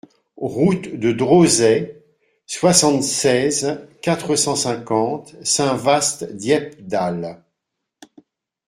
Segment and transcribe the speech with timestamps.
[0.37, 2.03] Route de Drosay,
[2.47, 7.43] soixante-seize, quatre cent cinquante Saint-Vaast-Dieppedalle